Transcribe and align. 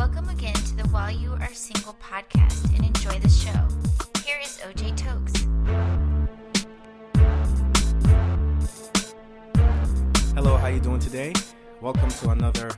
Welcome 0.00 0.30
again 0.30 0.54
to 0.54 0.76
the 0.76 0.88
While 0.88 1.10
You 1.10 1.36
Are 1.42 1.52
Single 1.52 1.94
podcast 2.02 2.74
and 2.74 2.86
enjoy 2.86 3.18
the 3.18 3.28
show. 3.28 3.68
Here 4.24 4.38
is 4.42 4.56
OJ 4.56 4.96
Tokes. 4.96 5.32
Hello, 10.34 10.56
how 10.56 10.68
are 10.68 10.70
you 10.70 10.80
doing 10.80 11.00
today? 11.00 11.34
Welcome 11.82 12.08
to 12.08 12.30
another 12.30 12.70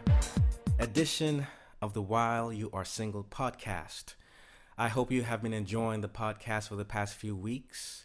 edition 0.80 1.46
of 1.80 1.94
the 1.94 2.02
While 2.02 2.52
You 2.52 2.68
Are 2.72 2.84
Single 2.84 3.22
podcast. 3.22 4.14
I 4.76 4.88
hope 4.88 5.12
you 5.12 5.22
have 5.22 5.44
been 5.44 5.54
enjoying 5.54 6.00
the 6.00 6.08
podcast 6.08 6.66
for 6.66 6.74
the 6.74 6.84
past 6.84 7.14
few 7.14 7.36
weeks. 7.36 8.04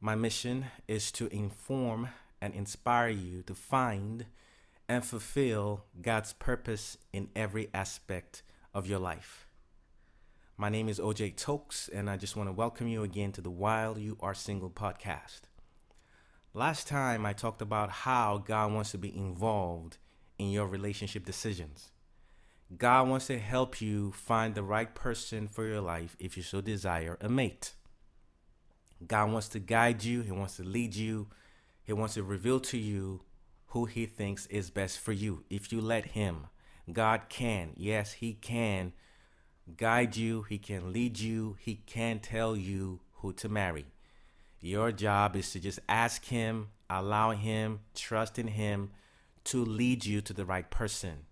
My 0.00 0.16
mission 0.16 0.64
is 0.88 1.12
to 1.12 1.28
inform 1.28 2.08
and 2.40 2.52
inspire 2.54 3.10
you 3.10 3.44
to 3.44 3.54
find 3.54 4.26
and 4.92 5.06
fulfill 5.06 5.86
God's 6.02 6.34
purpose 6.34 6.98
in 7.14 7.30
every 7.34 7.70
aspect 7.72 8.42
of 8.74 8.86
your 8.86 8.98
life. 8.98 9.46
My 10.58 10.68
name 10.68 10.86
is 10.86 11.00
OJ 11.00 11.34
Tokes, 11.34 11.88
and 11.88 12.10
I 12.10 12.18
just 12.18 12.36
want 12.36 12.50
to 12.50 12.52
welcome 12.52 12.88
you 12.88 13.02
again 13.02 13.32
to 13.32 13.40
the 13.40 13.50
While 13.50 13.98
You 13.98 14.18
Are 14.20 14.34
Single 14.34 14.68
podcast. 14.68 15.44
Last 16.52 16.88
time 16.88 17.24
I 17.24 17.32
talked 17.32 17.62
about 17.62 17.88
how 17.88 18.44
God 18.46 18.74
wants 18.74 18.90
to 18.90 18.98
be 18.98 19.16
involved 19.16 19.96
in 20.38 20.50
your 20.50 20.66
relationship 20.66 21.24
decisions. 21.24 21.90
God 22.76 23.08
wants 23.08 23.28
to 23.28 23.38
help 23.38 23.80
you 23.80 24.12
find 24.12 24.54
the 24.54 24.62
right 24.62 24.94
person 24.94 25.48
for 25.48 25.64
your 25.64 25.80
life 25.80 26.18
if 26.18 26.36
you 26.36 26.42
so 26.42 26.60
desire 26.60 27.16
a 27.18 27.30
mate. 27.30 27.72
God 29.06 29.32
wants 29.32 29.48
to 29.48 29.58
guide 29.58 30.04
you, 30.04 30.20
He 30.20 30.32
wants 30.32 30.58
to 30.58 30.64
lead 30.64 30.94
you, 30.94 31.28
He 31.82 31.94
wants 31.94 32.12
to 32.12 32.22
reveal 32.22 32.60
to 32.60 32.76
you 32.76 33.22
who 33.72 33.86
He 33.86 34.04
thinks 34.04 34.46
is 34.46 34.70
best 34.70 34.98
for 34.98 35.12
you 35.12 35.44
if 35.48 35.72
you 35.72 35.80
let 35.80 36.06
Him. 36.06 36.46
God 36.92 37.22
can, 37.30 37.72
yes, 37.74 38.12
He 38.12 38.34
can 38.34 38.92
guide 39.78 40.14
you, 40.14 40.42
He 40.42 40.58
can 40.58 40.92
lead 40.92 41.18
you, 41.18 41.56
He 41.58 41.76
can 41.86 42.20
tell 42.20 42.54
you 42.54 43.00
who 43.14 43.32
to 43.34 43.48
marry. 43.48 43.86
Your 44.60 44.92
job 44.92 45.36
is 45.36 45.50
to 45.52 45.60
just 45.60 45.80
ask 45.88 46.26
Him, 46.26 46.68
allow 46.90 47.30
Him, 47.30 47.80
trust 47.94 48.38
in 48.38 48.48
Him 48.48 48.90
to 49.44 49.64
lead 49.64 50.04
you 50.04 50.20
to 50.20 50.34
the 50.34 50.44
right 50.44 50.70
person. 50.70 51.26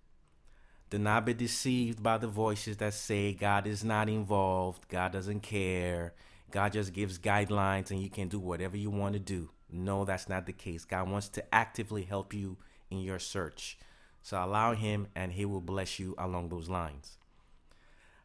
Do 0.88 0.98
not 0.98 1.26
be 1.26 1.34
deceived 1.34 2.02
by 2.02 2.16
the 2.16 2.26
voices 2.26 2.78
that 2.78 2.94
say 2.94 3.34
God 3.34 3.66
is 3.66 3.84
not 3.84 4.08
involved, 4.08 4.88
God 4.88 5.12
doesn't 5.12 5.40
care, 5.40 6.14
God 6.50 6.72
just 6.72 6.94
gives 6.94 7.18
guidelines 7.18 7.90
and 7.90 8.00
you 8.00 8.08
can 8.08 8.28
do 8.28 8.40
whatever 8.40 8.78
you 8.78 8.90
want 8.90 9.12
to 9.12 9.20
do. 9.20 9.50
No, 9.72 10.04
that's 10.04 10.28
not 10.28 10.46
the 10.46 10.52
case. 10.52 10.84
God 10.84 11.08
wants 11.08 11.28
to 11.30 11.54
actively 11.54 12.02
help 12.02 12.32
you 12.34 12.56
in 12.90 13.00
your 13.00 13.18
search. 13.18 13.78
So 14.22 14.42
allow 14.42 14.74
Him 14.74 15.08
and 15.14 15.32
He 15.32 15.44
will 15.44 15.60
bless 15.60 15.98
you 15.98 16.14
along 16.18 16.48
those 16.48 16.68
lines. 16.68 17.18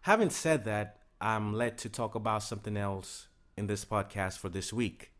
Having 0.01 0.31
said 0.31 0.65
that, 0.65 0.99
I'm 1.19 1.53
led 1.53 1.77
to 1.79 1.89
talk 1.89 2.15
about 2.15 2.43
something 2.43 2.77
else 2.77 3.27
in 3.57 3.67
this 3.67 3.85
podcast 3.85 4.37
for 4.37 4.49
this 4.49 4.73
week. 4.73 5.11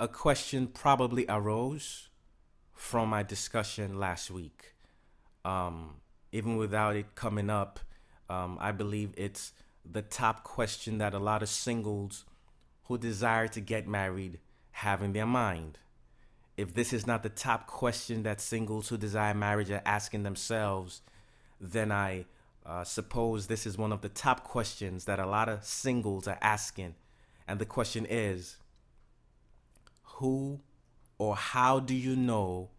A 0.00 0.08
question 0.08 0.66
probably 0.66 1.24
arose 1.28 2.08
from 2.74 3.08
my 3.08 3.22
discussion 3.22 3.98
last 3.98 4.30
week. 4.30 4.74
Um, 5.44 5.96
even 6.32 6.56
without 6.56 6.96
it 6.96 7.14
coming 7.14 7.50
up, 7.50 7.80
um, 8.28 8.58
I 8.60 8.72
believe 8.72 9.14
it's 9.16 9.52
the 9.90 10.02
top 10.02 10.42
question 10.42 10.98
that 10.98 11.14
a 11.14 11.18
lot 11.18 11.42
of 11.42 11.48
singles 11.48 12.24
who 12.88 12.98
desire 12.98 13.48
to 13.48 13.60
get 13.60 13.88
married 13.88 14.38
have 14.72 15.02
in 15.02 15.12
their 15.12 15.26
mind. 15.26 15.78
If 16.56 16.74
this 16.74 16.92
is 16.92 17.06
not 17.06 17.22
the 17.22 17.28
top 17.28 17.66
question 17.66 18.22
that 18.22 18.40
singles 18.40 18.88
who 18.88 18.96
desire 18.96 19.34
marriage 19.34 19.70
are 19.70 19.82
asking 19.84 20.22
themselves, 20.22 21.02
then 21.60 21.92
I 21.92 22.26
uh, 22.64 22.84
suppose 22.84 23.46
this 23.46 23.66
is 23.66 23.78
one 23.78 23.92
of 23.92 24.00
the 24.00 24.08
top 24.08 24.44
questions 24.44 25.04
that 25.04 25.18
a 25.18 25.26
lot 25.26 25.48
of 25.48 25.64
singles 25.64 26.26
are 26.26 26.38
asking. 26.40 26.94
And 27.46 27.58
the 27.58 27.66
question 27.66 28.06
is 28.08 28.56
Who 30.02 30.60
or 31.18 31.36
how 31.36 31.80
do 31.80 31.94
you 31.94 32.16
know 32.16 32.70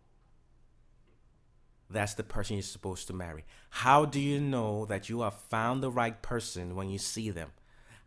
that's 1.89 2.15
the 2.15 2.23
person 2.23 2.57
you're 2.57 2.63
supposed 2.63 3.07
to 3.07 3.13
marry? 3.13 3.45
How 3.69 4.05
do 4.05 4.19
you 4.19 4.39
know 4.39 4.85
that 4.85 5.09
you 5.09 5.21
have 5.21 5.35
found 5.35 5.81
the 5.81 5.91
right 5.91 6.21
person 6.21 6.75
when 6.75 6.89
you 6.89 6.97
see 6.97 7.29
them? 7.29 7.51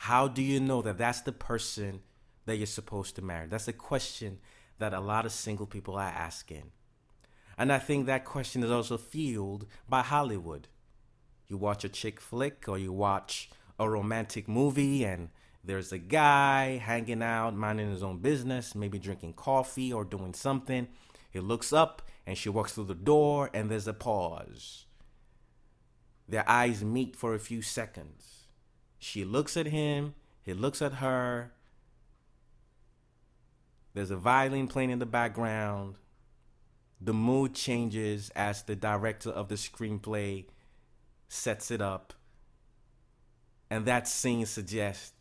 How 0.04 0.28
do 0.28 0.40
you 0.42 0.60
know 0.60 0.80
that 0.80 0.96
that's 0.96 1.20
the 1.20 1.30
person 1.30 2.00
that 2.46 2.56
you're 2.56 2.64
supposed 2.64 3.16
to 3.16 3.22
marry? 3.22 3.46
That's 3.46 3.68
a 3.68 3.74
question 3.74 4.38
that 4.78 4.94
a 4.94 4.98
lot 4.98 5.26
of 5.26 5.32
single 5.32 5.66
people 5.66 5.96
are 5.96 6.08
asking. 6.08 6.72
And 7.58 7.70
I 7.70 7.78
think 7.78 8.06
that 8.06 8.24
question 8.24 8.62
is 8.62 8.70
also 8.70 8.96
fueled 8.96 9.66
by 9.90 10.00
Hollywood. 10.00 10.68
You 11.48 11.58
watch 11.58 11.84
a 11.84 11.90
chick 11.90 12.18
flick 12.18 12.66
or 12.66 12.78
you 12.78 12.94
watch 12.94 13.50
a 13.78 13.90
romantic 13.90 14.48
movie 14.48 15.04
and 15.04 15.28
there's 15.62 15.92
a 15.92 15.98
guy 15.98 16.78
hanging 16.78 17.22
out, 17.22 17.54
minding 17.54 17.90
his 17.90 18.02
own 18.02 18.20
business, 18.20 18.74
maybe 18.74 18.98
drinking 18.98 19.34
coffee 19.34 19.92
or 19.92 20.06
doing 20.06 20.32
something. 20.32 20.88
He 21.30 21.40
looks 21.40 21.74
up 21.74 22.08
and 22.26 22.38
she 22.38 22.48
walks 22.48 22.72
through 22.72 22.84
the 22.84 22.94
door 22.94 23.50
and 23.52 23.70
there's 23.70 23.86
a 23.86 23.92
pause. 23.92 24.86
Their 26.26 26.48
eyes 26.48 26.82
meet 26.82 27.16
for 27.16 27.34
a 27.34 27.38
few 27.38 27.60
seconds. 27.60 28.40
She 29.00 29.24
looks 29.24 29.56
at 29.56 29.66
him, 29.66 30.14
he 30.42 30.54
looks 30.54 30.80
at 30.80 30.94
her. 30.94 31.52
There's 33.94 34.10
a 34.10 34.16
violin 34.16 34.68
playing 34.68 34.90
in 34.90 35.00
the 35.00 35.06
background. 35.06 35.96
The 37.00 37.14
mood 37.14 37.54
changes 37.54 38.30
as 38.36 38.62
the 38.62 38.76
director 38.76 39.30
of 39.30 39.48
the 39.48 39.56
screenplay 39.56 40.44
sets 41.28 41.70
it 41.70 41.80
up. 41.80 42.12
And 43.70 43.86
that 43.86 44.06
scene 44.06 44.46
suggests 44.46 45.12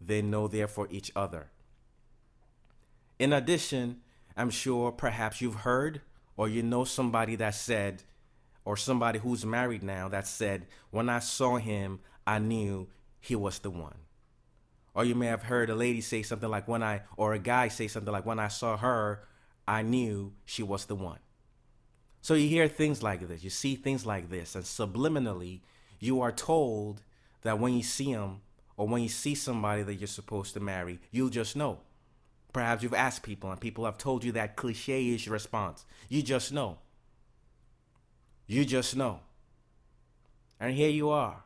they 0.00 0.22
know 0.22 0.46
they're 0.46 0.68
for 0.68 0.86
each 0.90 1.10
other. 1.16 1.50
In 3.18 3.32
addition, 3.32 4.00
I'm 4.36 4.50
sure 4.50 4.92
perhaps 4.92 5.40
you've 5.40 5.56
heard 5.56 6.02
or 6.36 6.48
you 6.48 6.62
know 6.62 6.84
somebody 6.84 7.34
that 7.36 7.54
said, 7.54 8.04
or 8.64 8.76
somebody 8.76 9.18
who's 9.18 9.44
married 9.44 9.82
now 9.82 10.08
that 10.08 10.26
said, 10.26 10.66
when 10.90 11.08
I 11.08 11.18
saw 11.18 11.56
him, 11.56 12.00
I 12.26 12.38
knew 12.38 12.86
he 13.20 13.34
was 13.34 13.58
the 13.58 13.70
one. 13.70 13.96
Or 14.94 15.04
you 15.04 15.14
may 15.14 15.26
have 15.26 15.44
heard 15.44 15.70
a 15.70 15.74
lady 15.74 16.00
say 16.00 16.22
something 16.22 16.48
like, 16.48 16.66
when 16.66 16.82
I, 16.82 17.02
or 17.16 17.32
a 17.32 17.38
guy 17.38 17.68
say 17.68 17.88
something 17.88 18.12
like, 18.12 18.26
when 18.26 18.38
I 18.38 18.48
saw 18.48 18.76
her, 18.76 19.22
I 19.66 19.82
knew 19.82 20.32
she 20.44 20.62
was 20.62 20.86
the 20.86 20.94
one. 20.94 21.18
So 22.20 22.34
you 22.34 22.48
hear 22.48 22.68
things 22.68 23.02
like 23.02 23.26
this, 23.28 23.44
you 23.44 23.50
see 23.50 23.76
things 23.76 24.04
like 24.04 24.28
this, 24.28 24.54
and 24.54 24.64
subliminally, 24.64 25.60
you 26.00 26.20
are 26.20 26.32
told 26.32 27.02
that 27.42 27.58
when 27.58 27.74
you 27.74 27.82
see 27.82 28.10
him 28.10 28.40
or 28.76 28.88
when 28.88 29.02
you 29.02 29.08
see 29.08 29.34
somebody 29.34 29.82
that 29.82 29.94
you're 29.94 30.06
supposed 30.06 30.54
to 30.54 30.60
marry, 30.60 31.00
you'll 31.10 31.28
just 31.28 31.56
know. 31.56 31.78
Perhaps 32.52 32.82
you've 32.82 32.94
asked 32.94 33.22
people 33.22 33.50
and 33.50 33.60
people 33.60 33.84
have 33.84 33.98
told 33.98 34.24
you 34.24 34.32
that 34.32 34.56
cliche 34.56 35.14
ish 35.14 35.28
response. 35.28 35.84
You 36.08 36.22
just 36.22 36.52
know. 36.52 36.78
You 38.46 38.64
just 38.64 38.96
know. 38.96 39.20
And 40.58 40.74
here 40.74 40.90
you 40.90 41.10
are. 41.10 41.44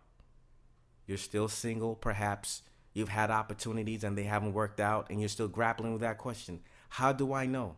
You're 1.12 1.18
still 1.18 1.48
single. 1.48 1.94
Perhaps 1.94 2.62
you've 2.94 3.10
had 3.10 3.30
opportunities 3.30 4.02
and 4.02 4.16
they 4.16 4.22
haven't 4.22 4.54
worked 4.54 4.80
out, 4.80 5.08
and 5.10 5.20
you're 5.20 5.28
still 5.28 5.46
grappling 5.46 5.92
with 5.92 6.00
that 6.00 6.16
question 6.16 6.60
How 6.88 7.12
do 7.12 7.34
I 7.34 7.44
know? 7.44 7.76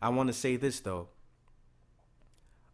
I 0.00 0.08
want 0.08 0.28
to 0.28 0.32
say 0.32 0.56
this 0.56 0.80
though. 0.80 1.08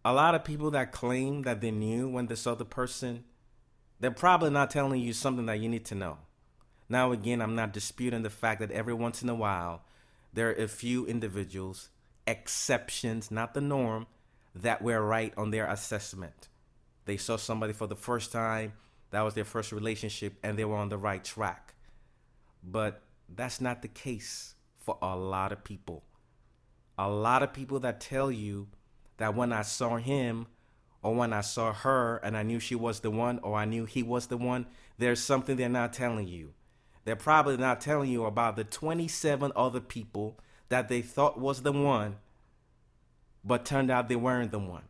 A 0.05 0.13
lot 0.13 0.37
of 0.37 0.45
people 0.45 0.71
that 0.71 0.93
claim 0.93 1.43
that 1.43 1.61
they 1.61 1.73
knew 1.73 2.09
when 2.09 2.29
this 2.29 2.47
other 2.47 2.65
person, 2.65 3.25
they're 3.99 4.13
probably 4.13 4.51
not 4.51 4.71
telling 4.71 5.01
you 5.01 5.13
something 5.13 5.47
that 5.47 5.59
you 5.59 5.69
need 5.69 5.85
to 5.87 5.97
know. 5.97 6.19
Now, 6.89 7.11
again, 7.11 7.43
I'm 7.43 7.57
not 7.57 7.73
disputing 7.73 8.23
the 8.23 8.31
fact 8.31 8.61
that 8.61 8.71
every 8.71 8.95
once 8.95 9.25
in 9.25 9.29
a 9.29 9.35
while, 9.35 9.83
there 10.33 10.51
are 10.51 10.53
a 10.53 10.69
few 10.69 11.05
individuals, 11.05 11.89
exceptions, 12.29 13.33
not 13.33 13.55
the 13.55 13.61
norm, 13.61 14.07
that 14.55 14.83
were 14.83 15.05
right 15.05 15.35
on 15.37 15.51
their 15.51 15.67
assessment. 15.67 16.47
They 17.09 17.17
saw 17.17 17.39
somebody 17.39 17.73
for 17.73 17.87
the 17.87 17.97
first 17.97 18.33
time, 18.33 18.75
that 19.13 19.23
was 19.23 19.33
their 19.33 19.47
first 19.47 19.73
relationship, 19.73 20.35
and 20.43 20.59
they 20.59 20.67
were 20.67 20.77
on 20.77 20.91
the 20.91 20.99
right 20.99 21.25
track. 21.25 21.73
But 22.63 23.01
that's 23.35 23.63
not 23.63 23.81
the 23.81 23.89
case 23.89 24.57
for 24.77 24.99
a 25.01 25.17
lot 25.17 25.51
of 25.51 25.65
people. 25.65 26.03
A 26.99 27.09
lot 27.09 27.43
of 27.43 27.55
people 27.55 27.81
that 27.81 28.03
tell 28.03 28.31
you 28.31 28.69
that 29.17 29.35
when 29.35 29.55
I 29.55 29.63
saw 29.63 29.97
him 29.97 30.49
or 31.01 31.15
when 31.15 31.33
I 31.33 31.41
saw 31.41 31.73
her 31.73 32.19
and 32.19 32.37
I 32.37 32.43
knew 32.43 32.61
she 32.61 32.75
was 32.75 33.01
the 33.01 33.11
one 33.11 33.39
or 33.39 33.57
I 33.57 33.65
knew 33.65 33.87
he 33.87 34.03
was 34.03 34.27
the 34.27 34.37
one, 34.37 34.67
there's 34.99 35.23
something 35.23 35.57
they're 35.57 35.71
not 35.71 35.95
telling 35.95 36.29
you. 36.29 36.53
They're 37.07 37.17
probably 37.17 37.57
not 37.57 37.81
telling 37.81 38.11
you 38.11 38.27
about 38.27 38.57
the 38.57 38.65
27 38.65 39.51
other 39.57 39.81
people 39.81 40.39
that 40.69 40.91
they 40.91 41.01
thought 41.01 41.41
was 41.41 41.63
the 41.63 41.73
one, 41.73 42.17
but 43.43 43.65
turned 43.65 43.91
out 43.91 44.11
they 44.11 44.17
weren't 44.17 44.53
the 44.53 44.59
one. 44.59 44.83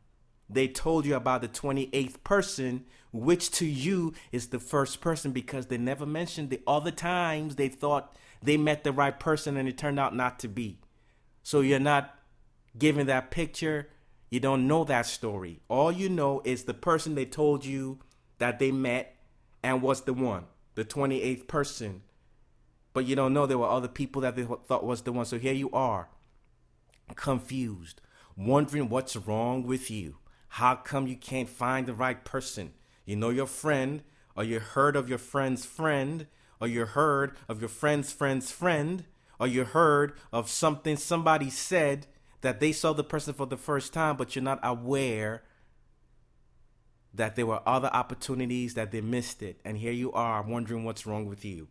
They 0.50 0.68
told 0.68 1.04
you 1.04 1.14
about 1.14 1.42
the 1.42 1.48
28th 1.48 2.22
person, 2.24 2.84
which 3.12 3.50
to 3.52 3.66
you 3.66 4.14
is 4.32 4.48
the 4.48 4.58
first 4.58 5.00
person 5.00 5.32
because 5.32 5.66
they 5.66 5.78
never 5.78 6.06
mentioned 6.06 6.50
the 6.50 6.62
other 6.66 6.90
times 6.90 7.56
they 7.56 7.68
thought 7.68 8.14
they 8.42 8.56
met 8.56 8.84
the 8.84 8.92
right 8.92 9.18
person 9.18 9.56
and 9.56 9.68
it 9.68 9.76
turned 9.76 9.98
out 9.98 10.14
not 10.14 10.38
to 10.38 10.48
be. 10.48 10.78
So 11.42 11.60
you're 11.60 11.78
not 11.80 12.14
given 12.78 13.06
that 13.06 13.30
picture. 13.30 13.88
You 14.30 14.40
don't 14.40 14.66
know 14.66 14.84
that 14.84 15.06
story. 15.06 15.60
All 15.68 15.90
you 15.90 16.08
know 16.08 16.42
is 16.44 16.64
the 16.64 16.74
person 16.74 17.14
they 17.14 17.24
told 17.24 17.64
you 17.64 17.98
that 18.38 18.58
they 18.58 18.70
met 18.70 19.16
and 19.62 19.82
was 19.82 20.02
the 20.02 20.12
one, 20.12 20.44
the 20.74 20.84
28th 20.84 21.46
person. 21.46 22.02
But 22.92 23.06
you 23.06 23.16
don't 23.16 23.34
know 23.34 23.46
there 23.46 23.58
were 23.58 23.68
other 23.68 23.88
people 23.88 24.22
that 24.22 24.36
they 24.36 24.44
thought 24.44 24.84
was 24.84 25.02
the 25.02 25.12
one. 25.12 25.24
So 25.24 25.38
here 25.38 25.52
you 25.52 25.70
are, 25.72 26.08
confused, 27.16 28.00
wondering 28.36 28.88
what's 28.88 29.16
wrong 29.16 29.64
with 29.64 29.90
you. 29.90 30.16
How 30.48 30.74
come 30.74 31.06
you 31.06 31.16
can't 31.16 31.48
find 31.48 31.86
the 31.86 31.94
right 31.94 32.24
person? 32.24 32.72
You 33.04 33.16
know 33.16 33.30
your 33.30 33.46
friend, 33.46 34.02
or 34.36 34.44
you 34.44 34.60
heard 34.60 34.96
of 34.96 35.08
your 35.08 35.18
friend's 35.18 35.64
friend, 35.64 36.26
or 36.60 36.68
you 36.68 36.84
heard 36.86 37.36
of 37.48 37.60
your 37.60 37.68
friend's 37.68 38.12
friend's 38.12 38.50
friend, 38.50 39.04
or 39.38 39.46
you 39.46 39.64
heard 39.64 40.14
of 40.32 40.48
something 40.48 40.96
somebody 40.96 41.50
said 41.50 42.06
that 42.40 42.60
they 42.60 42.72
saw 42.72 42.92
the 42.92 43.04
person 43.04 43.34
for 43.34 43.46
the 43.46 43.56
first 43.56 43.92
time, 43.92 44.16
but 44.16 44.34
you're 44.34 44.42
not 44.42 44.60
aware 44.62 45.42
that 47.14 47.36
there 47.36 47.46
were 47.46 47.66
other 47.66 47.90
opportunities 47.92 48.74
that 48.74 48.90
they 48.90 49.00
missed 49.00 49.42
it. 49.42 49.60
And 49.64 49.78
here 49.78 49.92
you 49.92 50.12
are 50.12 50.42
wondering 50.42 50.84
what's 50.84 51.06
wrong 51.06 51.26
with 51.26 51.44
you. 51.44 51.68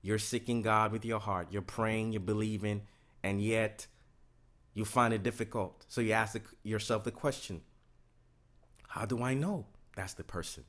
You're 0.00 0.18
seeking 0.18 0.62
God 0.62 0.90
with 0.90 1.04
your 1.04 1.20
heart, 1.20 1.48
you're 1.50 1.62
praying, 1.62 2.12
you're 2.12 2.20
believing, 2.20 2.82
and 3.22 3.40
yet 3.40 3.86
you 4.74 4.84
find 4.84 5.12
it 5.12 5.22
difficult. 5.22 5.84
So 5.88 6.00
you 6.00 6.12
ask 6.12 6.40
yourself 6.62 7.04
the 7.04 7.10
question 7.10 7.62
How 8.88 9.04
do 9.04 9.22
I 9.22 9.34
know 9.34 9.66
that's 9.96 10.14
the 10.14 10.24
person? 10.24 10.64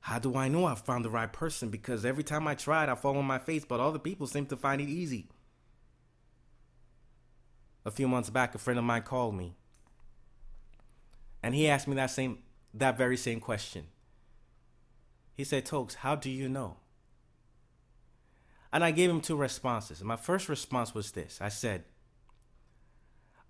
How 0.00 0.18
do 0.18 0.34
I 0.36 0.48
know 0.48 0.64
I 0.64 0.74
found 0.74 1.04
the 1.04 1.10
right 1.10 1.32
person? 1.32 1.68
Because 1.68 2.04
every 2.04 2.24
time 2.24 2.48
I 2.48 2.54
tried, 2.54 2.88
I 2.88 2.94
fall 2.94 3.18
on 3.18 3.24
my 3.26 3.38
face, 3.38 3.64
but 3.64 3.80
other 3.80 3.98
people 3.98 4.26
seem 4.26 4.46
to 4.46 4.56
find 4.56 4.80
it 4.80 4.88
easy. 4.88 5.28
A 7.84 7.90
few 7.90 8.08
months 8.08 8.30
back, 8.30 8.54
a 8.54 8.58
friend 8.58 8.78
of 8.78 8.84
mine 8.84 9.02
called 9.02 9.34
me, 9.34 9.54
and 11.42 11.54
he 11.54 11.68
asked 11.68 11.88
me 11.88 11.94
that 11.96 12.10
same, 12.10 12.38
that 12.74 12.98
very 12.98 13.16
same 13.16 13.40
question. 13.40 13.86
He 15.34 15.44
said, 15.44 15.64
"Tokes, 15.64 15.96
how 15.96 16.14
do 16.14 16.28
you 16.28 16.48
know?" 16.48 16.76
And 18.72 18.84
I 18.84 18.90
gave 18.90 19.10
him 19.10 19.20
two 19.20 19.36
responses. 19.36 20.02
My 20.04 20.16
first 20.16 20.48
response 20.48 20.94
was 20.94 21.12
this: 21.12 21.38
I 21.40 21.48
said, 21.48 21.84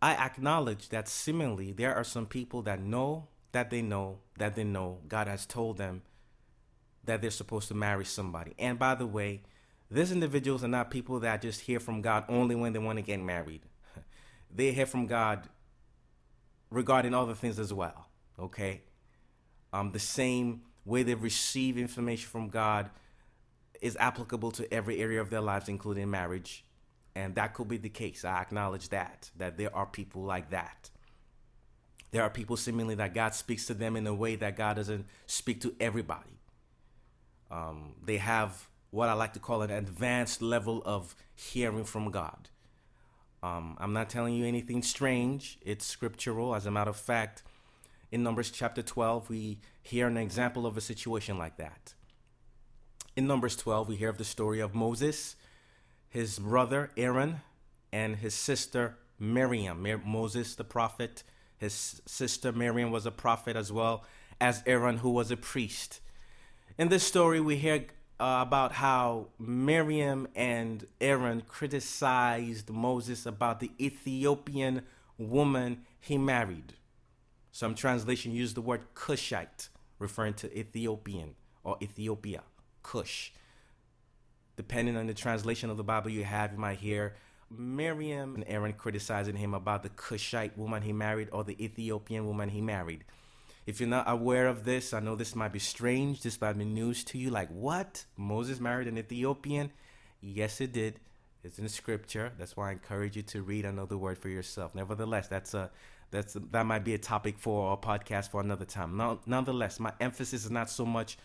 I 0.02 0.14
acknowledge 0.14 0.88
that 0.88 1.08
seemingly 1.08 1.72
there 1.72 1.94
are 1.94 2.04
some 2.04 2.26
people 2.26 2.62
that 2.62 2.80
know 2.80 3.28
that 3.52 3.70
they 3.70 3.82
know 3.82 4.18
that 4.38 4.54
they 4.54 4.64
know 4.64 5.00
God 5.08 5.26
has 5.26 5.44
told 5.44 5.76
them 5.76 6.02
that 7.04 7.20
they're 7.20 7.30
supposed 7.30 7.68
to 7.68 7.74
marry 7.74 8.04
somebody. 8.04 8.54
And 8.58 8.78
by 8.78 8.94
the 8.94 9.06
way, 9.06 9.42
these 9.90 10.12
individuals 10.12 10.62
are 10.62 10.68
not 10.68 10.90
people 10.90 11.20
that 11.20 11.42
just 11.42 11.62
hear 11.62 11.80
from 11.80 12.00
God 12.00 12.24
only 12.28 12.54
when 12.54 12.72
they 12.72 12.78
want 12.78 12.98
to 12.98 13.02
get 13.02 13.20
married. 13.20 13.62
They 14.52 14.72
hear 14.72 14.86
from 14.86 15.06
God 15.06 15.48
regarding 16.70 17.14
other 17.14 17.34
things 17.34 17.60
as 17.60 17.72
well. 17.72 18.08
Okay? 18.36 18.82
Um, 19.72 19.92
the 19.92 20.00
same 20.00 20.62
way 20.84 21.04
they 21.04 21.14
receive 21.14 21.78
information 21.78 22.28
from 22.28 22.48
God 22.48 22.90
is 23.80 23.96
applicable 24.00 24.50
to 24.52 24.72
every 24.74 25.00
area 25.00 25.20
of 25.20 25.30
their 25.30 25.40
lives, 25.40 25.68
including 25.68 26.10
marriage 26.10 26.64
and 27.14 27.34
that 27.34 27.54
could 27.54 27.68
be 27.68 27.76
the 27.76 27.88
case. 27.88 28.24
I 28.24 28.40
acknowledge 28.40 28.88
that, 28.90 29.30
that 29.36 29.56
there 29.56 29.74
are 29.74 29.86
people 29.86 30.22
like 30.22 30.50
that. 30.50 30.90
There 32.10 32.22
are 32.22 32.30
people 32.30 32.56
seemingly 32.56 32.96
that 32.96 33.14
God 33.14 33.34
speaks 33.34 33.66
to 33.66 33.74
them 33.74 33.96
in 33.96 34.06
a 34.06 34.14
way 34.14 34.36
that 34.36 34.56
God 34.56 34.76
doesn't 34.76 35.06
speak 35.26 35.60
to 35.62 35.74
everybody. 35.80 36.40
Um, 37.50 37.94
they 38.04 38.18
have 38.18 38.68
what 38.90 39.08
I 39.08 39.12
like 39.12 39.32
to 39.34 39.38
call 39.38 39.62
an 39.62 39.70
advanced 39.70 40.42
level 40.42 40.82
of 40.84 41.14
hearing 41.34 41.84
from 41.84 42.10
God. 42.10 42.48
Um, 43.42 43.76
I'm 43.78 43.92
not 43.92 44.10
telling 44.10 44.34
you 44.34 44.44
anything 44.44 44.82
strange, 44.82 45.58
it's 45.62 45.86
scriptural. 45.86 46.54
As 46.54 46.66
a 46.66 46.70
matter 46.70 46.90
of 46.90 46.96
fact, 46.96 47.42
in 48.12 48.22
Numbers 48.22 48.50
chapter 48.50 48.82
12, 48.82 49.30
we 49.30 49.60
hear 49.82 50.06
an 50.06 50.16
example 50.16 50.66
of 50.66 50.76
a 50.76 50.80
situation 50.80 51.38
like 51.38 51.56
that. 51.56 51.94
In 53.16 53.26
Numbers 53.26 53.56
12, 53.56 53.88
we 53.88 53.96
hear 53.96 54.08
of 54.08 54.18
the 54.18 54.24
story 54.24 54.60
of 54.60 54.74
Moses 54.74 55.36
his 56.10 56.40
brother 56.40 56.90
Aaron 56.96 57.40
and 57.92 58.16
his 58.16 58.34
sister 58.34 58.98
Miriam. 59.18 59.86
Moses, 60.04 60.56
the 60.56 60.64
prophet, 60.64 61.22
his 61.56 62.02
sister 62.04 62.52
Miriam 62.52 62.90
was 62.90 63.06
a 63.06 63.10
prophet 63.12 63.56
as 63.56 63.72
well 63.72 64.04
as 64.40 64.62
Aaron, 64.66 64.98
who 64.98 65.10
was 65.10 65.30
a 65.30 65.36
priest. 65.36 66.00
In 66.76 66.88
this 66.88 67.04
story, 67.04 67.40
we 67.40 67.56
hear 67.56 67.86
uh, 68.18 68.40
about 68.42 68.72
how 68.72 69.28
Miriam 69.38 70.26
and 70.34 70.84
Aaron 71.00 71.42
criticized 71.46 72.70
Moses 72.70 73.24
about 73.24 73.60
the 73.60 73.70
Ethiopian 73.80 74.82
woman 75.16 75.82
he 76.00 76.18
married. 76.18 76.74
Some 77.52 77.74
translation 77.74 78.32
use 78.32 78.54
the 78.54 78.60
word 78.62 78.82
Cushite, 78.94 79.68
referring 79.98 80.34
to 80.34 80.58
Ethiopian 80.58 81.34
or 81.62 81.76
Ethiopia, 81.80 82.42
Cush 82.82 83.32
depending 84.60 84.94
on 84.94 85.06
the 85.06 85.14
translation 85.14 85.70
of 85.70 85.78
the 85.78 85.82
Bible 85.82 86.10
you 86.10 86.22
have, 86.22 86.52
you 86.52 86.58
might 86.58 86.76
hear 86.76 87.14
Miriam 87.50 88.34
and 88.34 88.44
Aaron 88.46 88.74
criticizing 88.74 89.34
him 89.34 89.54
about 89.54 89.82
the 89.82 89.88
Cushite 89.88 90.58
woman 90.58 90.82
he 90.82 90.92
married 90.92 91.30
or 91.32 91.44
the 91.44 91.56
Ethiopian 91.64 92.26
woman 92.26 92.50
he 92.50 92.60
married. 92.60 93.04
If 93.64 93.80
you're 93.80 93.88
not 93.88 94.04
aware 94.06 94.48
of 94.48 94.66
this, 94.66 94.92
I 94.92 95.00
know 95.00 95.16
this 95.16 95.34
might 95.34 95.54
be 95.54 95.58
strange. 95.58 96.20
This 96.20 96.38
might 96.38 96.58
be 96.58 96.66
news 96.66 97.04
to 97.04 97.16
you. 97.16 97.30
Like, 97.30 97.48
what? 97.48 98.04
Moses 98.18 98.60
married 98.60 98.86
an 98.86 98.98
Ethiopian? 98.98 99.72
Yes, 100.20 100.60
it 100.60 100.74
did. 100.74 101.00
It's 101.42 101.58
in 101.58 101.66
scripture. 101.70 102.30
That's 102.38 102.54
why 102.54 102.68
I 102.68 102.72
encourage 102.72 103.16
you 103.16 103.22
to 103.22 103.40
read 103.40 103.64
another 103.64 103.96
word 103.96 104.18
for 104.18 104.28
yourself. 104.28 104.74
Nevertheless, 104.74 105.26
that's 105.28 105.54
a 105.54 105.70
that's 106.10 106.36
a, 106.36 106.40
that 106.50 106.66
might 106.66 106.84
be 106.84 106.92
a 106.92 106.98
topic 106.98 107.38
for 107.38 107.72
a 107.72 107.78
podcast 107.78 108.30
for 108.30 108.42
another 108.42 108.66
time. 108.66 108.98
No, 108.98 109.20
nonetheless, 109.24 109.80
my 109.80 109.94
emphasis 110.00 110.44
is 110.44 110.50
not 110.50 110.68
so 110.68 110.84
much 110.84 111.16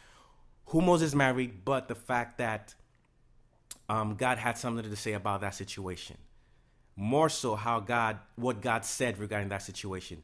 who 0.68 0.80
Moses 0.80 1.14
married, 1.14 1.66
but 1.66 1.90
the 1.90 1.96
fact 1.96 2.38
that 2.38 2.76
um, 3.88 4.16
God 4.16 4.38
had 4.38 4.58
something 4.58 4.90
to 4.90 4.96
say 4.96 5.14
about 5.14 5.42
that 5.42 5.56
situation. 5.56 6.18
More 6.96 7.30
so, 7.30 7.56
how 7.56 7.80
God, 7.80 8.20
what 8.36 8.62
God 8.62 8.86
said 8.86 9.18
regarding 9.18 9.50
that 9.50 9.62
situation. 9.62 10.24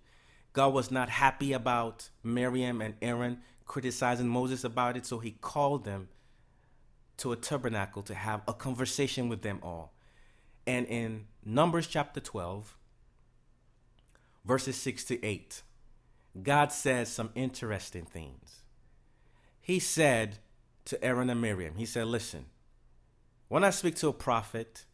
God 0.53 0.73
was 0.73 0.91
not 0.91 1.09
happy 1.09 1.53
about 1.53 2.09
Miriam 2.23 2.81
and 2.81 2.95
Aaron 3.01 3.39
criticizing 3.65 4.27
Moses 4.27 4.63
about 4.63 4.97
it, 4.97 5.05
so 5.05 5.19
he 5.19 5.31
called 5.31 5.85
them 5.85 6.09
to 7.17 7.31
a 7.31 7.35
tabernacle 7.35 8.01
to 8.03 8.13
have 8.13 8.41
a 8.47 8.53
conversation 8.53 9.29
with 9.29 9.43
them 9.43 9.59
all. 9.61 9.93
And 10.65 10.85
in 10.87 11.27
Numbers 11.45 11.87
chapter 11.87 12.19
12, 12.19 12.75
verses 14.43 14.75
6 14.77 15.03
to 15.05 15.25
8, 15.25 15.61
God 16.41 16.71
says 16.71 17.09
some 17.09 17.29
interesting 17.35 18.05
things. 18.05 18.61
He 19.59 19.79
said 19.79 20.39
to 20.85 21.01
Aaron 21.03 21.29
and 21.29 21.41
Miriam, 21.41 21.75
He 21.75 21.85
said, 21.85 22.07
Listen, 22.07 22.45
when 23.51 23.65
I 23.65 23.69
speak 23.71 23.95
to 23.95 24.07
a 24.07 24.13
prophet, 24.13 24.85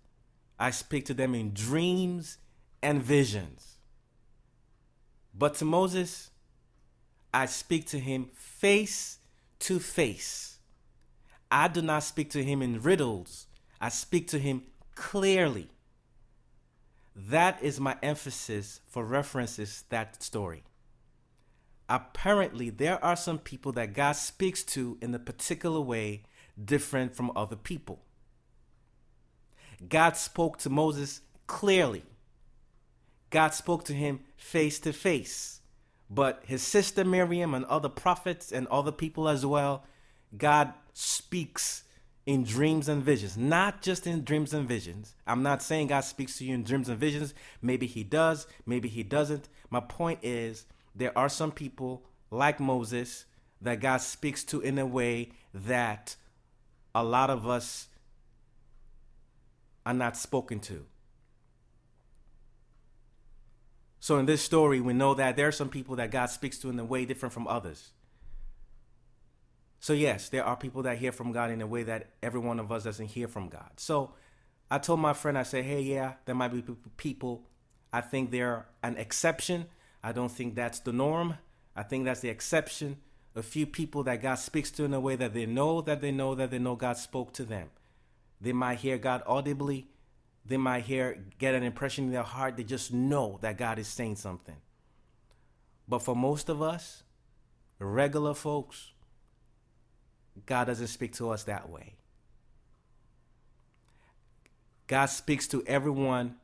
I 0.58 0.72
speak 0.72 1.06
to 1.06 1.14
them 1.14 1.36
in 1.36 1.54
dreams 1.54 2.40
and 2.82 3.04
visions. 3.04 3.76
But 5.32 5.54
to 5.58 5.66
Moses, 5.66 6.32
I 7.32 7.46
speak 7.46 7.86
to 7.90 8.00
him 8.00 8.32
face 8.34 9.20
to 9.60 9.80
face. 9.80 10.58
I 11.52 11.68
do 11.68 11.84
not 11.84 12.02
speak 12.02 12.32
to 12.32 12.44
him 12.44 12.64
in 12.64 12.82
riddles, 12.82 13.46
I 13.80 13.90
speak 13.90 14.28
to 14.30 14.40
him 14.40 14.64
clearly. 14.96 15.70
That 17.16 17.62
is 17.62 17.80
my 17.80 17.96
emphasis 18.02 18.80
for 18.88 19.06
references 19.06 19.84
that 19.90 20.24
story. 20.24 20.64
Apparently, 21.88 22.72
there 22.72 23.04
are 23.06 23.16
some 23.16 23.38
people 23.38 23.72
that 23.74 23.94
God 23.94 24.14
speaks 24.14 24.64
to 24.64 24.98
in 25.00 25.14
a 25.14 25.20
particular 25.20 25.80
way 25.80 26.24
different 26.66 27.16
from 27.16 27.32
other 27.36 27.56
people. 27.56 28.02
God 29.88 30.18
spoke 30.18 30.58
to 30.60 30.70
Moses 30.70 31.22
clearly. 31.46 32.04
God 33.30 33.54
spoke 33.54 33.84
to 33.86 33.94
him 33.94 34.22
face 34.36 34.80
to 34.80 34.94
face. 34.94 35.62
But 36.10 36.44
his 36.46 36.62
sister 36.62 37.04
Miriam 37.04 37.54
and 37.54 37.66
other 37.66 37.90
prophets 37.90 38.52
and 38.52 38.68
other 38.68 38.92
people 38.92 39.28
as 39.28 39.46
well, 39.46 39.84
God 40.38 40.74
speaks 40.94 41.84
in 42.26 42.44
dreams 42.44 42.90
and 42.90 43.04
visions, 43.04 43.38
not 43.38 43.82
just 43.82 44.06
in 44.06 44.24
dreams 44.24 44.54
and 44.54 44.68
visions. 44.68 45.16
I'm 45.26 45.44
not 45.44 45.62
saying 45.62 45.88
God 45.88 46.02
speaks 46.02 46.38
to 46.38 46.46
you 46.46 46.56
in 46.56 46.64
dreams 46.64 46.90
and 46.90 47.00
visions. 47.00 47.34
Maybe 47.62 47.88
he 47.88 48.04
does, 48.04 48.48
maybe 48.66 48.90
he 48.90 49.04
doesn't. 49.04 49.48
My 49.70 49.80
point 49.80 50.20
is, 50.24 50.66
there 50.94 51.18
are 51.18 51.30
some 51.30 51.52
people 51.52 52.04
like 52.30 52.60
Moses 52.60 53.26
that 53.62 53.80
God 53.80 54.02
speaks 54.02 54.44
to 54.46 54.60
in 54.60 54.78
a 54.78 54.86
way 54.86 55.32
that 55.54 56.16
a 56.94 57.04
lot 57.04 57.30
of 57.30 57.48
us 57.48 57.88
are 59.88 59.94
not 59.94 60.18
spoken 60.18 60.60
to. 60.60 60.86
So 64.02 64.18
in 64.18 64.26
this 64.26 64.42
story, 64.42 64.82
we 64.82 64.92
know 64.92 65.14
that 65.14 65.38
there 65.38 65.48
are 65.48 65.52
some 65.54 65.70
people 65.70 65.96
that 65.96 66.12
God 66.12 66.26
speaks 66.26 66.58
to 66.60 66.70
in 66.70 66.78
a 66.78 66.84
way 66.84 67.06
different 67.06 67.32
from 67.32 67.48
others. 67.48 67.92
So 69.80 69.94
yes, 69.94 70.28
there 70.28 70.44
are 70.44 70.58
people 70.58 70.84
that 70.84 70.98
hear 70.98 71.14
from 71.14 71.32
God 71.32 71.52
in 71.52 71.62
a 71.62 71.68
way 71.68 71.84
that 71.84 72.10
every 72.22 72.42
one 72.42 72.60
of 72.60 72.70
us 72.70 72.84
doesn't 72.84 73.08
hear 73.08 73.30
from 73.30 73.48
God. 73.48 73.72
So 73.78 74.12
I 74.70 74.80
told 74.80 75.00
my 75.00 75.14
friend, 75.14 75.38
I 75.38 75.44
said, 75.44 75.64
hey, 75.64 75.82
yeah, 75.82 76.16
there 76.26 76.36
might 76.36 76.50
be 76.50 76.64
people. 76.98 77.44
I 77.94 78.02
think 78.02 78.32
they're 78.32 78.66
an 78.84 78.98
exception. 78.98 79.68
I 80.04 80.12
don't 80.12 80.32
think 80.32 80.56
that's 80.56 80.80
the 80.80 80.92
norm. 80.92 81.38
I 81.78 81.84
think 81.84 82.04
that's 82.04 82.20
the 82.20 82.30
exception. 82.30 82.98
A 83.36 83.42
few 83.42 83.66
people 83.66 84.04
that 84.04 84.22
God 84.22 84.36
speaks 84.36 84.70
to 84.72 84.84
in 84.84 84.94
a 84.94 85.00
way 85.00 85.16
that 85.16 85.34
they 85.34 85.46
know 85.46 85.80
that 85.80 86.02
they 86.02 86.12
know 86.12 86.36
that 86.36 86.52
they 86.52 86.60
know 86.60 86.76
God 86.76 86.98
spoke 86.98 87.32
to 87.34 87.46
them. 87.46 87.70
They 88.40 88.54
might 88.54 88.80
hear 88.80 88.98
God 88.98 89.24
audibly. 89.26 89.88
They 90.46 90.58
might 90.58 90.86
hear, 90.86 91.24
get 91.40 91.56
an 91.56 91.64
impression 91.64 92.06
in 92.06 92.12
their 92.12 92.24
heart. 92.24 92.56
They 92.58 92.64
just 92.64 92.94
know 92.94 93.38
that 93.42 93.58
God 93.58 93.80
is 93.80 93.88
saying 93.88 94.16
something. 94.16 94.56
But 95.88 96.00
for 96.00 96.16
most 96.16 96.50
of 96.50 96.62
us, 96.62 97.04
regular 97.80 98.34
folks, 98.34 98.92
God 100.46 100.66
doesn't 100.66 100.88
speak 100.88 101.14
to 101.14 101.30
us 101.30 101.44
that 101.44 101.70
way. 101.70 101.96
God 104.88 105.08
speaks 105.08 105.48
to 105.50 105.64
everyone 105.68 106.36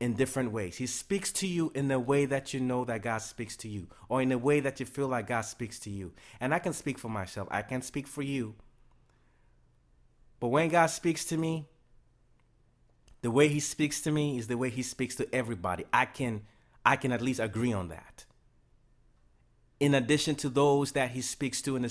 in 0.00 0.14
different 0.14 0.50
ways. 0.50 0.76
He 0.76 0.86
speaks 0.86 1.30
to 1.32 1.46
you 1.46 1.70
in 1.74 1.88
the 1.88 2.00
way 2.00 2.24
that 2.26 2.52
you 2.52 2.60
know 2.60 2.84
that 2.86 3.02
God 3.02 3.18
speaks 3.18 3.56
to 3.58 3.68
you, 3.68 3.86
or 4.08 4.20
in 4.20 4.30
the 4.30 4.38
way 4.38 4.60
that 4.60 4.80
you 4.80 4.86
feel 4.86 5.08
like 5.08 5.26
God 5.26 5.42
speaks 5.42 5.78
to 5.80 5.90
you. 5.90 6.12
And 6.40 6.54
I 6.54 6.58
can 6.58 6.72
speak 6.72 6.98
for 6.98 7.08
myself, 7.08 7.48
I 7.50 7.62
can 7.62 7.82
speak 7.82 8.06
for 8.06 8.22
you. 8.22 8.54
But 10.40 10.48
when 10.48 10.70
God 10.70 10.86
speaks 10.86 11.24
to 11.26 11.36
me, 11.36 11.66
the 13.22 13.30
way 13.30 13.48
he 13.48 13.60
speaks 13.60 14.00
to 14.02 14.10
me 14.10 14.38
is 14.38 14.46
the 14.46 14.56
way 14.56 14.70
he 14.70 14.82
speaks 14.82 15.14
to 15.16 15.32
everybody. 15.34 15.84
I 15.92 16.06
can 16.06 16.42
I 16.84 16.96
can 16.96 17.12
at 17.12 17.20
least 17.20 17.40
agree 17.40 17.72
on 17.72 17.88
that. 17.88 18.24
In 19.78 19.94
addition 19.94 20.34
to 20.36 20.48
those 20.48 20.92
that 20.92 21.10
he 21.10 21.20
speaks 21.20 21.60
to 21.62 21.76
in 21.76 21.84
a 21.84 21.90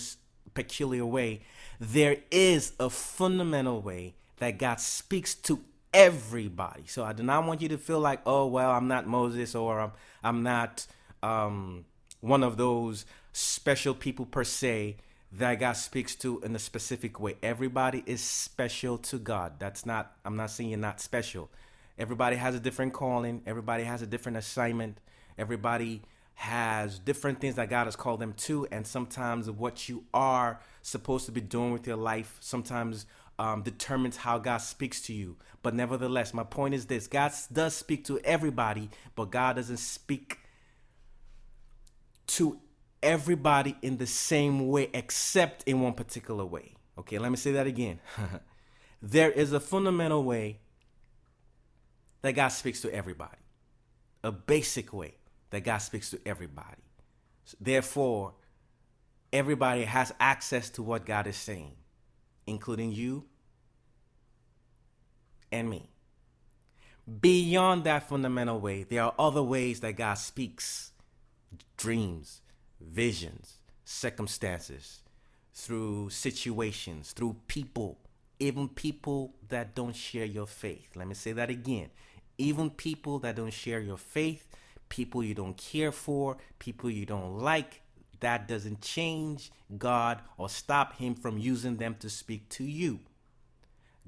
peculiar 0.55 1.05
way, 1.05 1.41
there 1.79 2.17
is 2.31 2.73
a 2.79 2.89
fundamental 2.89 3.81
way 3.81 4.15
that 4.37 4.57
God 4.57 4.79
speaks 4.79 5.35
to 5.35 5.63
everybody. 5.93 6.83
So 6.87 7.03
I 7.03 7.13
do 7.13 7.21
not 7.21 7.45
want 7.45 7.61
you 7.61 7.69
to 7.69 7.77
feel 7.77 7.99
like, 7.99 8.21
oh 8.25 8.47
well, 8.47 8.71
I'm 8.71 8.87
not 8.87 9.05
Moses 9.05 9.53
or 9.53 9.79
I'm 9.79 9.91
I'm 10.23 10.41
not 10.41 10.87
um, 11.21 11.85
one 12.21 12.43
of 12.43 12.57
those 12.57 13.05
special 13.31 13.93
people 13.93 14.25
per 14.25 14.43
se 14.43 14.97
that 15.31 15.55
God 15.59 15.73
speaks 15.73 16.15
to 16.15 16.39
in 16.41 16.55
a 16.55 16.59
specific 16.59 17.19
way. 17.19 17.35
Everybody 17.43 18.03
is 18.05 18.21
special 18.21 18.97
to 18.97 19.19
God. 19.19 19.59
That's 19.59 19.85
not 19.85 20.13
I'm 20.25 20.35
not 20.35 20.51
saying 20.51 20.69
you're 20.69 20.79
not 20.79 21.01
special. 21.01 21.49
Everybody 21.97 22.37
has 22.37 22.55
a 22.55 22.59
different 22.59 22.93
calling, 22.93 23.41
everybody 23.45 23.83
has 23.83 24.01
a 24.01 24.07
different 24.07 24.37
assignment. 24.37 24.99
Everybody 25.37 26.01
has 26.33 26.99
different 26.99 27.39
things 27.39 27.55
that 27.55 27.69
God 27.69 27.85
has 27.85 27.95
called 27.95 28.19
them 28.19 28.33
to, 28.33 28.67
and 28.71 28.85
sometimes 28.85 29.49
what 29.49 29.87
you 29.87 30.03
are 30.13 30.59
supposed 30.81 31.25
to 31.25 31.31
be 31.31 31.41
doing 31.41 31.71
with 31.71 31.87
your 31.87 31.97
life 31.97 32.37
sometimes 32.39 33.05
um, 33.37 33.61
determines 33.61 34.17
how 34.17 34.37
God 34.37 34.57
speaks 34.57 35.01
to 35.03 35.13
you. 35.13 35.37
But 35.61 35.73
nevertheless, 35.73 36.33
my 36.33 36.43
point 36.43 36.73
is 36.73 36.85
this 36.85 37.07
God 37.07 37.31
does 37.51 37.75
speak 37.75 38.05
to 38.05 38.19
everybody, 38.19 38.89
but 39.15 39.31
God 39.31 39.55
doesn't 39.55 39.77
speak 39.77 40.39
to 42.27 42.59
everybody 43.01 43.75
in 43.81 43.97
the 43.97 44.07
same 44.07 44.67
way, 44.67 44.89
except 44.93 45.63
in 45.63 45.81
one 45.81 45.93
particular 45.93 46.45
way. 46.45 46.73
Okay, 46.97 47.17
let 47.17 47.31
me 47.31 47.37
say 47.37 47.53
that 47.53 47.67
again. 47.67 47.99
there 49.01 49.31
is 49.31 49.53
a 49.53 49.59
fundamental 49.59 50.23
way 50.23 50.59
that 52.21 52.33
God 52.33 52.49
speaks 52.49 52.81
to 52.81 52.93
everybody, 52.93 53.37
a 54.23 54.31
basic 54.31 54.91
way 54.91 55.15
that 55.51 55.61
God 55.61 55.77
speaks 55.77 56.09
to 56.11 56.19
everybody. 56.25 56.83
Therefore, 57.59 58.33
everybody 59.31 59.85
has 59.85 60.13
access 60.19 60.69
to 60.71 60.83
what 60.83 61.05
God 61.05 61.27
is 61.27 61.37
saying 61.37 61.75
including 62.49 62.91
you 62.91 63.25
and 65.51 65.69
me. 65.69 65.89
Beyond 67.21 67.85
that 67.85 68.07
fundamental 68.07 68.59
way, 68.59 68.83
there 68.83 69.03
are 69.03 69.13
other 69.17 69.41
ways 69.41 69.79
that 69.79 69.93
God 69.93 70.15
speaks 70.15 70.91
dreams, 71.77 72.41
visions, 72.81 73.57
circumstances, 73.83 75.01
through 75.53 76.09
situations, 76.09 77.11
through 77.11 77.35
people, 77.47 77.97
even 78.39 78.69
people 78.69 79.33
that 79.49 79.75
don't 79.75 79.95
share 79.95 80.25
your 80.25 80.47
faith. 80.47 80.95
Let 80.95 81.07
me 81.07 81.13
say 81.13 81.33
that 81.33 81.49
again. 81.49 81.89
Even 82.37 82.69
people 82.69 83.19
that 83.19 83.35
don't 83.35 83.53
share 83.53 83.81
your 83.81 83.97
faith, 83.97 84.47
people 84.87 85.23
you 85.23 85.33
don't 85.33 85.57
care 85.57 85.91
for, 85.91 86.37
people 86.57 86.89
you 86.89 87.05
don't 87.05 87.37
like, 87.37 87.81
that 88.21 88.47
doesn't 88.47 88.81
change 88.81 89.51
God 89.77 90.21
or 90.37 90.49
stop 90.49 90.97
Him 90.97 91.15
from 91.15 91.37
using 91.37 91.77
them 91.77 91.95
to 91.99 92.09
speak 92.09 92.47
to 92.49 92.63
you. 92.63 92.99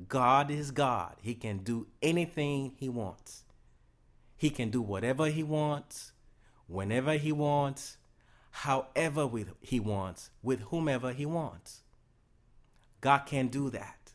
God 0.08 0.50
is 0.50 0.72
God. 0.72 1.16
He 1.22 1.36
can 1.36 1.60
do 1.60 1.88
anything 2.02 2.74
He 2.78 2.90
wants. 2.90 3.44
He 4.36 4.50
can 4.50 4.70
do 4.70 4.82
whatever 4.82 5.28
He 5.28 5.44
wants, 5.44 6.14
whenever 6.68 7.14
He 7.14 7.32
wants, 7.32 7.98
however 8.52 9.30
He 9.62 9.80
wants, 9.80 10.30
with 10.44 10.62
whomever 10.62 11.12
He 11.14 11.26
wants. 11.26 11.82
God 13.02 13.20
can 13.20 13.48
do 13.48 13.70
that. 13.72 14.12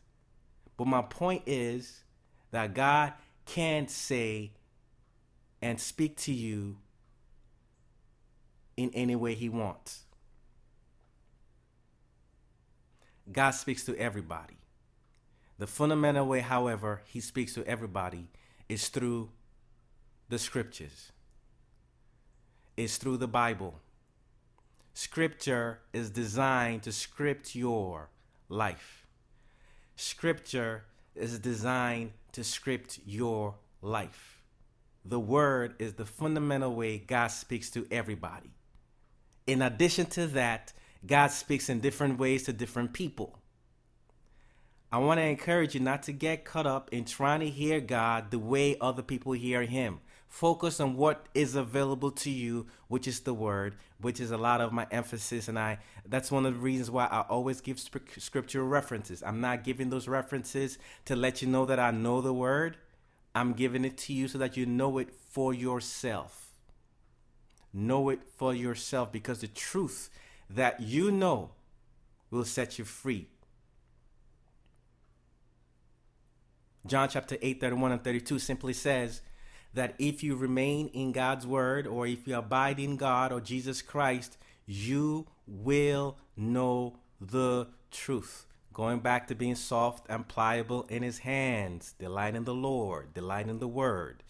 But 0.77 0.87
my 0.87 1.01
point 1.01 1.43
is 1.45 2.03
that 2.51 2.73
God 2.73 3.13
can 3.45 3.87
say 3.87 4.51
and 5.61 5.79
speak 5.79 6.17
to 6.17 6.31
you 6.31 6.77
in 8.75 8.91
any 8.93 9.15
way 9.15 9.33
he 9.33 9.49
wants. 9.49 10.03
God 13.31 13.51
speaks 13.51 13.83
to 13.85 13.95
everybody. 13.97 14.57
The 15.57 15.67
fundamental 15.67 16.27
way, 16.27 16.41
however, 16.41 17.01
he 17.05 17.19
speaks 17.19 17.55
to 17.55 17.65
everybody 17.65 18.27
is 18.69 18.89
through 18.89 19.31
the 20.29 20.37
scriptures. 20.37 21.11
Is 22.77 22.97
through 22.97 23.17
the 23.17 23.27
Bible. 23.27 23.79
Scripture 24.97 25.79
is 25.93 26.09
designed 26.09 26.83
to 26.83 26.91
script 26.91 27.55
your 27.55 28.09
life. 28.49 29.05
Scripture 29.95 30.85
is 31.15 31.39
designed 31.39 32.11
to 32.31 32.43
script 32.43 32.99
your 33.05 33.55
life. 33.81 34.41
The 35.05 35.19
word 35.19 35.75
is 35.79 35.93
the 35.93 36.05
fundamental 36.05 36.73
way 36.73 36.97
God 36.97 37.27
speaks 37.27 37.69
to 37.71 37.87
everybody 37.91 38.57
in 39.47 39.61
addition 39.61 40.05
to 40.07 40.27
that, 40.27 40.73
God 41.05 41.31
speaks 41.31 41.69
in 41.69 41.79
different 41.79 42.19
ways 42.19 42.43
to 42.43 42.53
different 42.53 42.93
people. 42.93 43.39
I 44.91 44.97
want 44.99 45.19
to 45.19 45.23
encourage 45.25 45.73
you 45.73 45.79
not 45.79 46.03
to 46.03 46.11
get 46.11 46.45
caught 46.45 46.67
up 46.67 46.89
in 46.91 47.05
trying 47.05 47.39
to 47.39 47.49
hear 47.49 47.79
God 47.79 48.29
the 48.31 48.39
way 48.39 48.77
other 48.79 49.01
people 49.01 49.31
hear 49.31 49.63
Him. 49.63 49.99
Focus 50.27 50.79
on 50.79 50.97
what 50.97 51.25
is 51.33 51.55
available 51.55 52.11
to 52.11 52.29
you, 52.29 52.67
which 52.89 53.07
is 53.07 53.21
the 53.21 53.33
Word, 53.33 53.75
which 53.99 54.19
is 54.19 54.31
a 54.31 54.37
lot 54.37 54.61
of 54.61 54.71
my 54.71 54.85
emphasis. 54.91 55.47
And 55.47 55.57
I 55.57 55.79
that's 56.05 56.31
one 56.31 56.45
of 56.45 56.53
the 56.53 56.59
reasons 56.59 56.91
why 56.91 57.05
I 57.05 57.21
always 57.21 57.61
give 57.61 57.79
scriptural 57.79 58.67
references. 58.67 59.23
I'm 59.23 59.41
not 59.41 59.63
giving 59.63 59.89
those 59.89 60.07
references 60.07 60.77
to 61.05 61.15
let 61.15 61.41
you 61.41 61.47
know 61.47 61.65
that 61.65 61.79
I 61.79 61.91
know 61.91 62.21
the 62.21 62.33
Word. 62.33 62.77
I'm 63.33 63.53
giving 63.53 63.85
it 63.85 63.97
to 63.99 64.13
you 64.13 64.27
so 64.27 64.37
that 64.39 64.57
you 64.57 64.65
know 64.65 64.97
it 64.97 65.09
for 65.13 65.53
yourself. 65.53 66.47
Know 67.73 68.09
it 68.09 68.19
for 68.35 68.53
yourself 68.53 69.11
because 69.11 69.41
the 69.41 69.47
truth 69.47 70.09
that 70.49 70.79
you 70.79 71.11
know 71.11 71.51
will 72.31 72.45
set 72.45 72.79
you 72.79 72.85
free. 72.85 73.27
John 76.85 77.09
chapter 77.09 77.37
8, 77.41 77.59
31 77.59 77.91
and 77.91 78.03
32 78.03 78.39
simply 78.39 78.73
says 78.73 79.21
that 79.77 79.93
if 79.99 80.23
you 80.23 80.35
remain 80.35 80.87
in 80.87 81.11
God's 81.11 81.45
word 81.45 81.85
or 81.85 82.07
if 82.07 82.27
you 82.27 82.35
abide 82.35 82.79
in 82.79 82.97
God 82.97 83.31
or 83.31 83.39
Jesus 83.39 83.81
Christ, 83.83 84.37
you 84.65 85.27
will 85.45 86.17
know 86.35 86.97
the 87.21 87.67
truth. 87.91 88.47
Going 88.73 88.99
back 88.99 89.27
to 89.27 89.35
being 89.35 89.55
soft 89.55 90.07
and 90.09 90.27
pliable 90.27 90.87
in 90.89 91.03
his 91.03 91.19
hands, 91.19 91.93
delight 91.99 92.35
in 92.35 92.43
the 92.43 92.55
Lord, 92.55 93.13
delight 93.13 93.47
in 93.47 93.59
the 93.59 93.67
word. 93.67 94.23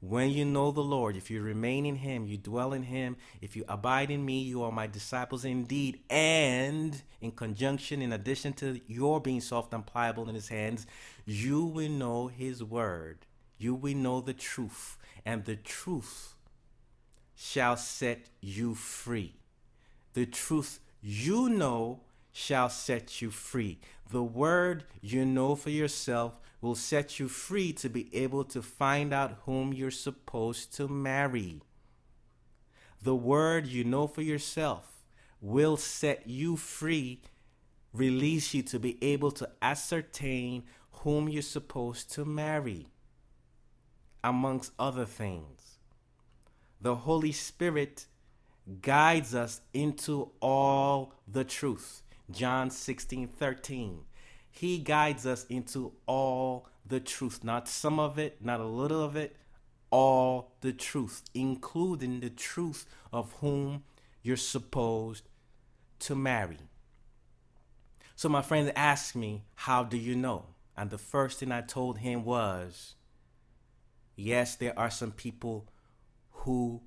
When 0.00 0.30
you 0.30 0.44
know 0.44 0.70
the 0.70 0.80
Lord, 0.80 1.16
if 1.16 1.30
you 1.30 1.42
remain 1.42 1.86
in 1.86 1.94
Him, 1.94 2.26
you 2.26 2.36
dwell 2.36 2.72
in 2.72 2.82
Him, 2.82 3.16
if 3.40 3.54
you 3.54 3.64
abide 3.68 4.10
in 4.10 4.24
me, 4.24 4.42
you 4.42 4.64
are 4.64 4.72
my 4.72 4.88
disciples 4.88 5.44
indeed. 5.44 6.00
And 6.10 7.00
in 7.20 7.30
conjunction, 7.30 8.02
in 8.02 8.12
addition 8.12 8.52
to 8.54 8.80
your 8.88 9.20
being 9.20 9.40
soft 9.40 9.72
and 9.72 9.86
pliable 9.86 10.28
in 10.28 10.34
His 10.34 10.48
hands, 10.48 10.88
you 11.24 11.64
will 11.64 11.88
know 11.88 12.26
His 12.26 12.64
word. 12.64 13.26
You 13.62 13.76
will 13.76 13.94
know 13.94 14.20
the 14.20 14.32
truth, 14.32 14.98
and 15.24 15.44
the 15.44 15.54
truth 15.54 16.34
shall 17.36 17.76
set 17.76 18.26
you 18.40 18.74
free. 18.74 19.36
The 20.14 20.26
truth 20.26 20.80
you 21.00 21.48
know 21.48 22.00
shall 22.32 22.68
set 22.68 23.22
you 23.22 23.30
free. 23.30 23.78
The 24.10 24.24
word 24.24 24.82
you 25.00 25.24
know 25.24 25.54
for 25.54 25.70
yourself 25.70 26.40
will 26.60 26.74
set 26.74 27.20
you 27.20 27.28
free 27.28 27.72
to 27.74 27.88
be 27.88 28.12
able 28.12 28.42
to 28.46 28.62
find 28.62 29.12
out 29.12 29.38
whom 29.44 29.72
you're 29.72 29.92
supposed 29.92 30.74
to 30.78 30.88
marry. 30.88 31.60
The 33.00 33.14
word 33.14 33.68
you 33.68 33.84
know 33.84 34.08
for 34.08 34.22
yourself 34.22 35.04
will 35.40 35.76
set 35.76 36.26
you 36.26 36.56
free, 36.56 37.20
release 37.92 38.54
you 38.54 38.64
to 38.64 38.80
be 38.80 38.98
able 39.02 39.30
to 39.30 39.48
ascertain 39.62 40.64
whom 41.02 41.28
you're 41.28 41.42
supposed 41.42 42.12
to 42.14 42.24
marry, 42.24 42.88
amongst 44.24 44.72
other 44.78 45.04
things. 45.04 45.78
The 46.80 46.94
Holy 46.96 47.32
Spirit 47.32 48.06
guides 48.80 49.34
us 49.34 49.60
into 49.72 50.30
all 50.40 51.14
the 51.26 51.44
truth. 51.44 52.02
John 52.30 52.70
16 52.70 53.28
13. 53.28 54.00
He 54.50 54.78
guides 54.78 55.26
us 55.26 55.46
into 55.48 55.92
all 56.06 56.68
the 56.86 57.00
truth, 57.00 57.42
not 57.42 57.68
some 57.68 57.98
of 57.98 58.18
it, 58.18 58.44
not 58.44 58.60
a 58.60 58.66
little 58.66 59.02
of 59.02 59.16
it, 59.16 59.36
all 59.90 60.52
the 60.60 60.72
truth, 60.72 61.22
including 61.34 62.20
the 62.20 62.30
truth 62.30 62.86
of 63.12 63.32
whom 63.40 63.84
you're 64.22 64.36
supposed 64.36 65.28
to 66.00 66.14
marry. 66.14 66.58
So 68.14 68.28
my 68.28 68.42
friend 68.42 68.72
asked 68.76 69.16
me, 69.16 69.44
How 69.54 69.84
do 69.84 69.96
you 69.96 70.14
know? 70.14 70.46
And 70.76 70.90
the 70.90 70.98
first 70.98 71.40
thing 71.40 71.52
I 71.52 71.60
told 71.60 71.98
him 71.98 72.24
was, 72.24 72.94
Yes, 74.22 74.54
there 74.54 74.78
are 74.78 74.88
some 74.88 75.10
people 75.10 75.66
who 76.30 76.80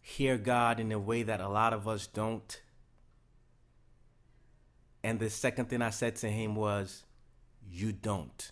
hear 0.00 0.38
God 0.38 0.80
in 0.80 0.92
a 0.92 0.98
way 0.98 1.22
that 1.22 1.42
a 1.42 1.48
lot 1.48 1.74
of 1.74 1.86
us 1.86 2.06
don't. 2.06 2.62
And 5.02 5.20
the 5.20 5.28
second 5.28 5.68
thing 5.68 5.82
I 5.82 5.90
said 5.90 6.16
to 6.16 6.30
him 6.30 6.56
was, 6.56 7.04
You 7.68 7.92
don't. 7.92 8.50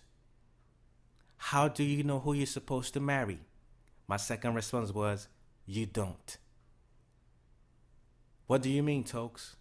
How 1.37 1.69
do 1.69 1.83
you 1.83 2.03
know 2.03 2.19
who 2.19 2.33
you're 2.33 2.45
supposed 2.45 2.93
to 2.93 2.99
marry? 2.99 3.39
My 4.07 4.17
second 4.17 4.53
response 4.53 4.93
was, 4.93 5.27
You 5.65 5.87
don't. 5.87 6.37
What 8.45 8.61
do 8.61 8.69
you 8.69 8.83
mean, 8.83 9.03
Tokes? 9.03 9.55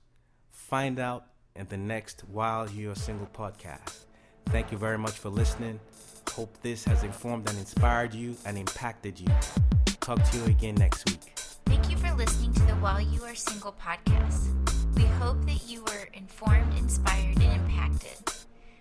Find 0.50 1.00
out 1.00 1.24
in 1.56 1.68
the 1.68 1.78
next 1.78 2.28
While 2.28 2.68
You're 2.68 2.96
Single 2.96 3.28
podcast. 3.28 4.04
Thank 4.50 4.72
you 4.72 4.76
very 4.76 4.98
much 4.98 5.14
for 5.14 5.30
listening. 5.30 5.80
Hope 6.30 6.56
this 6.62 6.84
has 6.84 7.02
informed 7.02 7.48
and 7.48 7.58
inspired 7.58 8.14
you 8.14 8.36
and 8.46 8.56
impacted 8.56 9.18
you. 9.20 9.26
Talk 10.00 10.22
to 10.30 10.36
you 10.38 10.44
again 10.44 10.76
next 10.76 11.08
week. 11.08 11.32
Thank 11.66 11.90
you 11.90 11.96
for 11.96 12.12
listening 12.14 12.52
to 12.54 12.62
the 12.62 12.74
While 12.74 13.00
You 13.00 13.24
Are 13.24 13.34
Single 13.34 13.74
podcast. 13.80 14.48
We 14.96 15.02
hope 15.04 15.44
that 15.46 15.68
you 15.68 15.82
were 15.84 16.08
informed, 16.14 16.76
inspired, 16.78 17.40
and 17.40 17.60
impacted. 17.60 18.16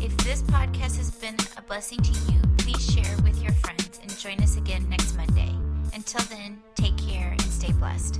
If 0.00 0.16
this 0.18 0.42
podcast 0.42 0.96
has 0.96 1.10
been 1.10 1.36
a 1.56 1.62
blessing 1.62 2.00
to 2.00 2.12
you, 2.32 2.40
please 2.56 2.92
share 2.92 3.16
with 3.22 3.40
your 3.42 3.52
friends 3.52 4.00
and 4.00 4.18
join 4.18 4.40
us 4.40 4.56
again 4.56 4.88
next 4.88 5.16
Monday. 5.16 5.54
Until 5.92 6.22
then, 6.22 6.58
take 6.74 6.96
care 6.96 7.30
and 7.30 7.42
stay 7.42 7.72
blessed. 7.72 8.18